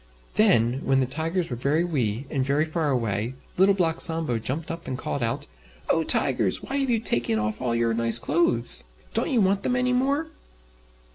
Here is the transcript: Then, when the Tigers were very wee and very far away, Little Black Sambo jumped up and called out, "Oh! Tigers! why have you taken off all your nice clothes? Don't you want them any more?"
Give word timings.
Then, 0.33 0.81
when 0.83 0.99
the 0.99 1.05
Tigers 1.05 1.51
were 1.51 1.55
very 1.55 1.83
wee 1.83 2.25
and 2.31 2.43
very 2.43 2.65
far 2.65 2.89
away, 2.89 3.35
Little 3.57 3.75
Black 3.75 4.01
Sambo 4.01 4.39
jumped 4.39 4.71
up 4.71 4.87
and 4.87 4.97
called 4.97 5.21
out, 5.21 5.45
"Oh! 5.91 6.03
Tigers! 6.03 6.63
why 6.63 6.77
have 6.77 6.89
you 6.89 6.97
taken 6.99 7.37
off 7.37 7.61
all 7.61 7.75
your 7.75 7.93
nice 7.93 8.17
clothes? 8.17 8.83
Don't 9.13 9.29
you 9.29 9.41
want 9.41 9.61
them 9.61 9.75
any 9.75 9.93
more?" 9.93 10.31